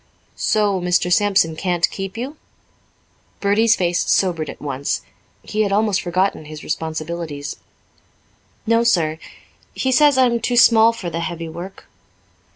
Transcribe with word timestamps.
"So 0.35 0.81
Mr. 0.81 1.13
Sampson 1.13 1.55
can't 1.55 1.87
keep 1.91 2.17
you?" 2.17 2.35
Bertie's 3.39 3.75
face 3.75 3.99
sobered 4.11 4.49
at 4.49 4.59
once. 4.59 5.03
He 5.43 5.61
had 5.61 5.71
almost 5.71 6.01
forgotten 6.01 6.45
his 6.45 6.63
responsibilities. 6.63 7.57
"No, 8.65 8.83
sir. 8.83 9.19
He 9.75 9.91
says 9.91 10.17
I'm 10.17 10.39
too 10.39 10.57
small 10.57 10.91
for 10.91 11.11
the 11.11 11.19
heavy 11.19 11.49
work." 11.49 11.85